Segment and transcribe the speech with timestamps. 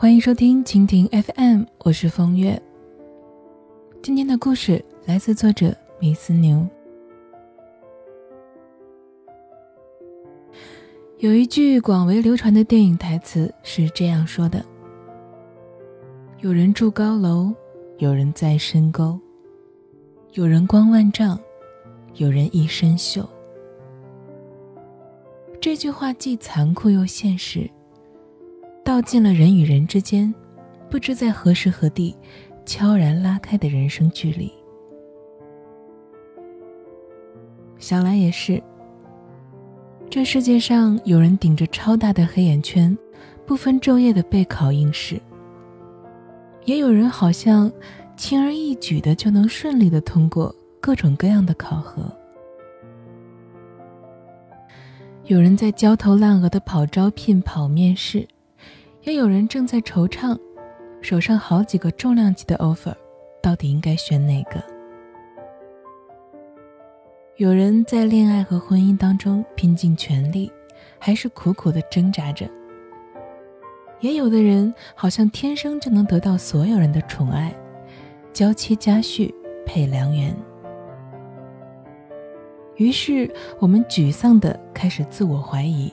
[0.00, 2.58] 欢迎收听蜻蜓 FM，我是风月。
[4.02, 6.66] 今天的故事来自作者米斯牛。
[11.18, 14.64] 有一句广为流传的电影台词是这样说的
[16.40, 17.52] ：“有人住高楼，
[17.98, 19.20] 有人在深沟，
[20.32, 21.38] 有人光万丈，
[22.14, 23.22] 有人一身锈。”
[25.60, 27.70] 这句话既残酷又现实，
[28.90, 30.34] 道尽了人与人之间
[30.90, 32.12] 不知在何时何地
[32.66, 34.52] 悄然拉开的人生距离。
[37.78, 38.60] 想来也是，
[40.10, 42.98] 这世界上有人顶着超大的黑眼圈，
[43.46, 45.20] 不分昼夜的备考应试，
[46.64, 47.70] 也有人好像
[48.16, 52.10] 轻而易举的就能顺利的通过各种各样的考核。
[55.26, 58.26] 有人在焦头烂额的跑招聘、跑面试，
[59.02, 60.38] 也有人正在惆怅，
[61.00, 62.94] 手上好几个重量级的 offer，
[63.42, 64.62] 到底应该选哪个？
[67.36, 70.52] 有人在恋爱和婚姻当中拼尽全力，
[70.98, 72.46] 还是苦苦的挣扎着。
[74.00, 77.54] 也有的人好像天生就能得到所有人的宠爱，
[78.34, 79.32] 娇妻佳婿
[79.64, 80.36] 配良缘。
[82.76, 85.90] 于是，我们沮丧的开始自我怀疑：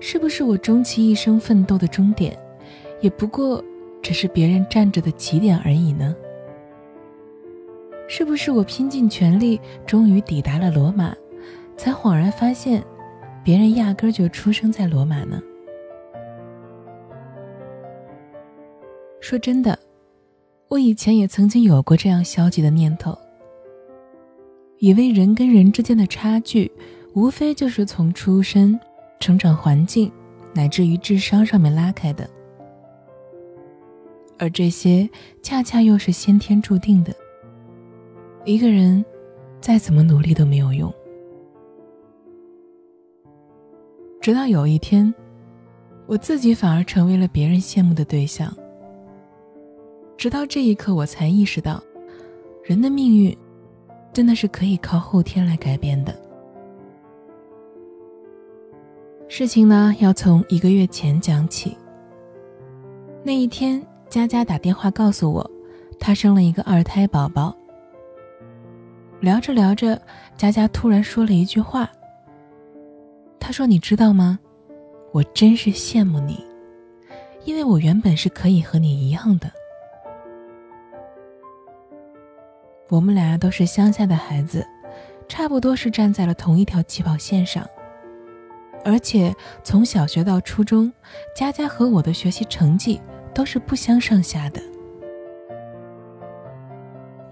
[0.00, 2.36] 是不是我终其一生奋斗的终点，
[3.00, 3.62] 也不过
[4.02, 6.16] 只是别人站着的起点而已呢？
[8.08, 11.14] 是不是我拼尽全力，终于抵达了罗马，
[11.76, 12.82] 才恍然发现，
[13.44, 15.40] 别人压根儿就出生在罗马呢？
[19.20, 19.78] 说真的，
[20.66, 23.16] 我以前也曾经有过这样消极的念头。
[24.78, 26.72] 以为人跟人之间的差距，
[27.14, 28.80] 无非就是从出身、
[29.20, 30.10] 成长环境，
[30.54, 32.28] 乃至于智商上面拉开的，
[34.38, 35.08] 而这些
[35.42, 37.14] 恰恰又是先天注定的。
[38.46, 39.04] 一个人
[39.60, 40.92] 再怎么努力都没有用。
[44.22, 45.14] 直到有一天，
[46.06, 48.50] 我自己反而成为了别人羡慕的对象。
[50.16, 51.82] 直到这一刻，我才意识到，
[52.64, 53.36] 人的命运。
[54.12, 56.12] 真的是可以靠后天来改变的。
[59.40, 61.74] 事情呢，要从一个月前讲起。
[63.24, 65.50] 那一天，佳佳打电话告诉我，
[65.98, 67.56] 她生了一个二胎宝宝。
[69.20, 69.98] 聊着聊着，
[70.36, 71.90] 佳佳突然说了一句话。
[73.38, 74.38] 她说：“你知道吗？
[75.10, 76.44] 我真是羡慕你，
[77.46, 79.50] 因为我原本是可以和你一样的。”
[82.90, 84.66] 我们俩都是乡下的孩子，
[85.28, 87.66] 差不多是站在了同一条起跑线上。
[88.84, 90.92] 而且从小学到初中，
[91.34, 93.00] 佳佳和我的学习成绩
[93.34, 94.60] 都是不相上下的。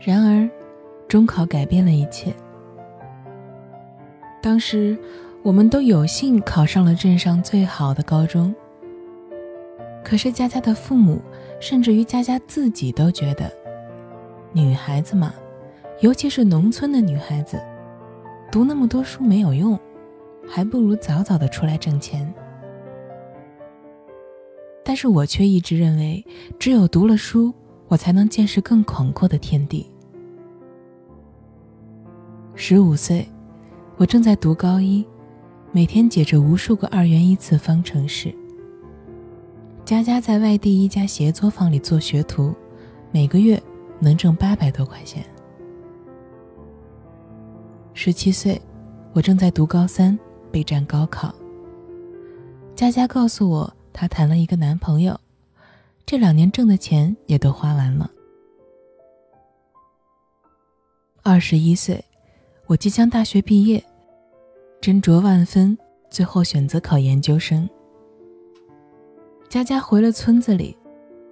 [0.00, 0.48] 然而，
[1.08, 2.32] 中考改变了一切。
[4.40, 4.96] 当时，
[5.42, 8.54] 我们都有幸考上了镇上最好的高中。
[10.04, 11.20] 可是，佳佳的父母，
[11.60, 13.50] 甚至于佳佳自己都觉得，
[14.52, 15.34] 女孩子嘛。
[16.00, 17.60] 尤其是农村的女孩子，
[18.52, 19.76] 读那么多书没有用，
[20.48, 22.32] 还不如早早的出来挣钱。
[24.82, 26.24] 但是我却一直认为，
[26.58, 27.52] 只有读了书，
[27.88, 29.90] 我才能见识更广阔的天地。
[32.54, 33.28] 十五岁，
[33.96, 35.06] 我正在读高一，
[35.72, 38.34] 每天解着无数个二元一次方程式。
[39.84, 42.54] 佳佳在外地一家协作坊里做学徒，
[43.12, 43.62] 每个月
[44.00, 45.24] 能挣八百多块钱。
[47.92, 48.60] 十七岁，
[49.12, 50.18] 我正在读高三，
[50.50, 51.34] 备战高考。
[52.74, 55.18] 佳佳告诉我，她谈了一个男朋友，
[56.06, 58.10] 这两年挣的钱也都花完了。
[61.22, 62.02] 二十一岁，
[62.66, 63.84] 我即将大学毕业，
[64.80, 65.76] 斟酌万分，
[66.08, 67.68] 最后选择考研究生。
[69.48, 70.76] 佳佳回了村子里，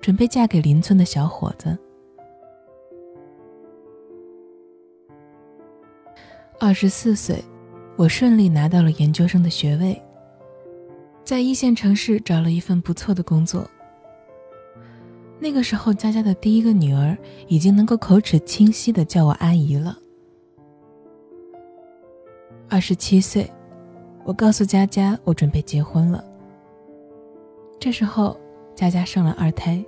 [0.00, 1.76] 准备嫁给邻村的小伙子。
[6.58, 7.44] 二十四岁，
[7.96, 10.00] 我顺利拿到了研究生的学位，
[11.24, 13.68] 在一线城市找了一份不错的工作。
[15.38, 17.16] 那个时候，佳佳的第一个女儿
[17.48, 19.96] 已经能够口齿清晰的叫我阿姨了。
[22.68, 23.50] 二十七岁，
[24.24, 26.24] 我告诉佳佳我准备结婚了。
[27.78, 28.38] 这时候，
[28.74, 29.84] 佳佳生了二胎，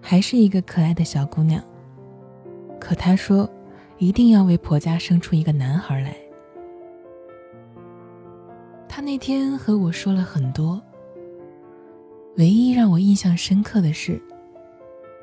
[0.00, 1.62] 还是一个可爱的小姑娘。
[2.78, 3.48] 可她说。
[4.00, 6.14] 一定要为婆家生出一个男孩来。
[8.98, 10.82] 他那天和我说了很多，
[12.36, 14.20] 唯一让我印象深刻的是，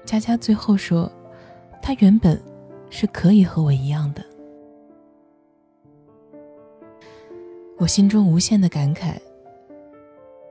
[0.05, 1.11] 佳佳最后说，
[1.81, 2.41] 她原本
[2.89, 4.23] 是可以和我一样的。
[7.77, 9.17] 我心中无限的感慨。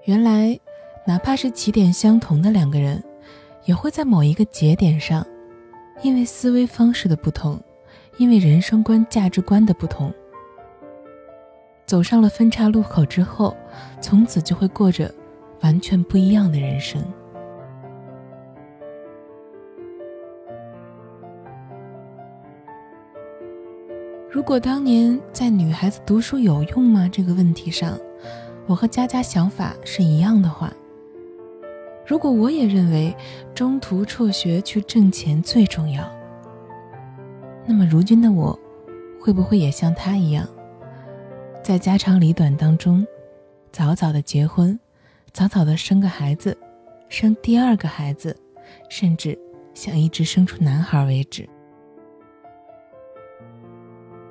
[0.04, 0.60] 原来，
[1.06, 3.02] 哪怕是起点相同的两个人，
[3.64, 5.26] 也会在某一个节点上，
[6.02, 7.58] 因为思维方式的不同，
[8.18, 10.12] 因为人生观、价值观的不同，
[11.86, 13.56] 走上了分岔路口之后，
[14.00, 15.12] 从此就会过着
[15.62, 17.02] 完全不一样的人生。
[24.30, 27.96] 如果当年在女孩子读书有用吗这个问题上，
[28.66, 30.72] 我和佳佳想法是一样的话，
[32.04, 33.14] 如果我也认为
[33.54, 36.04] 中途辍学去挣钱最重要，
[37.64, 38.58] 那么如今的我，
[39.20, 40.48] 会不会也像他一样，
[41.64, 43.06] 在家长里短当中，
[43.72, 44.78] 早早的结婚，
[45.32, 46.54] 早早的生个孩子，
[47.08, 48.36] 生第二个孩子，
[48.90, 49.38] 甚至
[49.72, 51.48] 想一直生出男孩为止？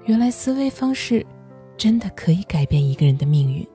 [0.05, 1.25] 原来思维方式
[1.75, 3.67] 真的可以改变一个人的命运。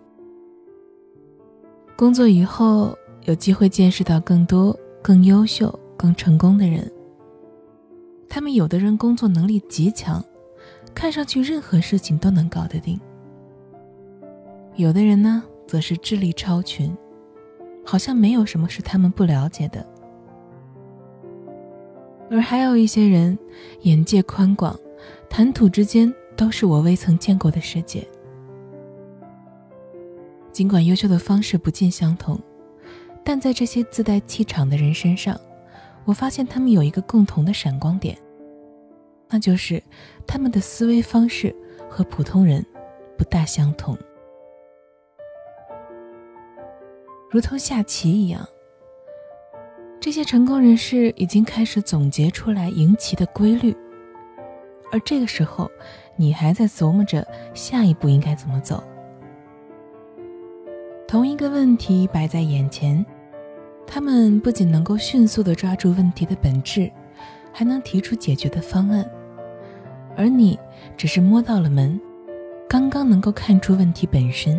[1.97, 6.89] 工作以后有机会见识到更多更优秀、更成功的人。
[8.29, 10.25] 他们有的人工作能力极强，
[10.95, 12.97] 看上去任何事情都能搞得定；
[14.79, 16.97] 有的人呢，则是智力超群，
[17.85, 19.85] 好像没有什么是他们不了解的。
[22.31, 23.37] 而还有一些人
[23.83, 24.79] 眼界宽广。
[25.29, 28.07] 谈吐之间都是我未曾见过的世界。
[30.53, 32.41] 尽管优秀的方式不尽相同，
[33.23, 35.39] 但在这些自带气场的人身上，
[36.05, 38.17] 我发现他们有一个共同的闪光点，
[39.29, 39.83] 那就是
[40.27, 41.55] 他们的思维方式
[41.91, 42.65] 和普通人
[43.19, 43.97] 不大相同。
[47.31, 48.49] 如同下棋一样，
[50.01, 53.77] 这些成功人士已经开始总结出来赢棋的规律。
[54.91, 55.71] 而这个时候，
[56.17, 58.83] 你还在琢磨着下一步应该怎么走。
[61.07, 63.05] 同一个问题摆在眼前，
[63.87, 66.91] 他们不仅能够迅速地抓住问题的本质，
[67.53, 69.07] 还能提出解决的方案，
[70.17, 70.59] 而你
[70.97, 72.01] 只是摸到了门，
[72.67, 74.59] 刚刚能够看出问题本身。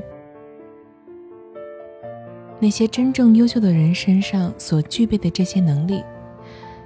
[2.59, 6.03] 那些真正优秀的人身上所具备的这些能力。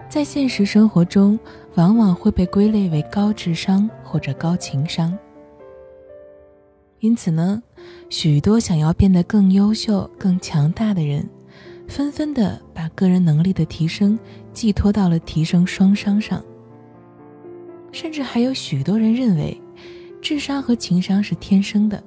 [0.08, 1.40] 在现实生活中，
[1.76, 5.18] 往往会被归类为高智商或者高情商。
[7.00, 7.62] 因此呢，
[8.10, 11.28] 许多想要变得更优秀、更强大的人，
[11.88, 14.18] 纷纷的把个人能力的提升
[14.54, 16.44] 寄托到了提升双商上。
[17.92, 19.60] 甚至还有许多人认为，
[20.22, 22.02] 智商和情商是天生的，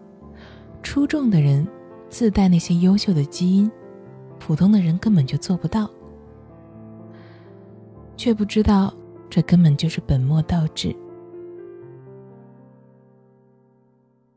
[0.82, 1.66] 出众的人
[2.08, 3.70] 自带那些优秀的基因，
[4.38, 5.90] 普通的人根本就做不到。
[8.16, 8.94] 却不知道，
[9.28, 10.94] 这根本就是本末倒置。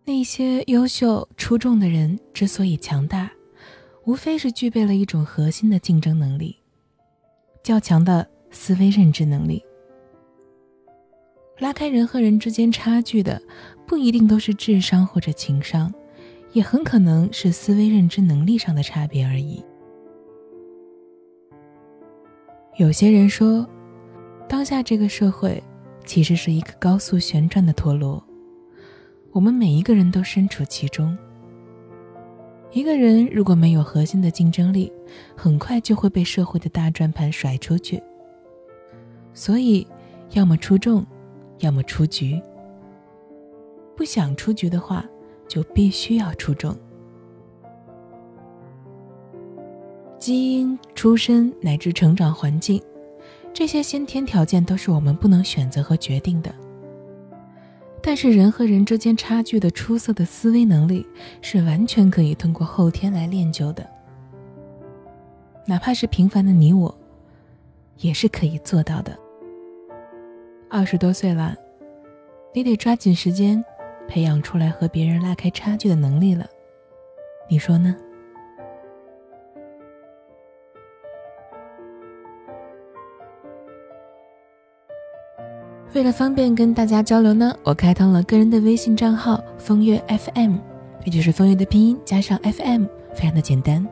[0.03, 3.31] 那些优秀出众的人之所以强大，
[4.05, 6.57] 无非是具备了一种核心的竞争能力，
[7.63, 9.63] 较强的思维认知能力。
[11.59, 13.41] 拉开人和人之间差距的，
[13.85, 15.93] 不一定都是智商或者情商，
[16.51, 19.63] 也很可能是思维认知能力上的差别而已。
[22.77, 23.67] 有些人说，
[24.47, 25.61] 当下这个社会
[26.05, 28.23] 其实是一个高速旋转的陀螺，
[29.31, 31.17] 我们每一个人都身处其中。
[32.71, 34.91] 一个人如果没有核心的竞争力，
[35.35, 38.01] 很快就会被社会的大转盘甩出去。
[39.33, 39.85] 所以，
[40.31, 41.05] 要么出众，
[41.59, 42.41] 要么出局。
[43.95, 45.03] 不想出局的话，
[45.49, 46.73] 就必须要出众。
[50.17, 52.81] 基因、出身乃至成长环境，
[53.53, 56.53] 这些先天条件都是我们不能选择和决定的。
[58.01, 61.05] 但是人和人之间差距的出色的思维能力，
[61.41, 63.85] 是完全可以通过后天来练就的。
[65.65, 66.97] 哪怕是平凡的你我，
[67.97, 69.17] 也是可以做到的。
[70.69, 71.55] 二十多岁了，
[72.53, 73.63] 你得抓紧时间，
[74.09, 76.45] 培养出来和别人拉开差距的能力了。
[77.47, 77.95] 你说呢？
[85.93, 90.55] 为了方便跟大家交流呢，我开通了个人的微信账号“风月 FM”，
[91.03, 93.85] 也就是风月的拼音加上 FM，非常的简单。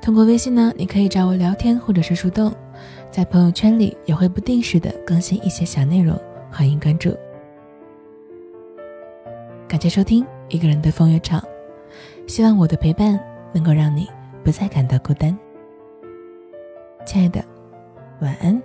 [0.00, 2.52] 通过微信呢，你可以找我聊天或者是树洞，
[3.08, 6.18] 在朋友圈里也会不定时的更新一些小内容，
[6.50, 7.16] 欢迎关注。
[9.72, 11.42] 感谢收听一个人的风月场，
[12.26, 13.18] 希望我的陪伴
[13.54, 14.06] 能够让你
[14.44, 15.34] 不再感到孤单。
[17.06, 17.42] 亲爱的，
[18.20, 18.62] 晚安。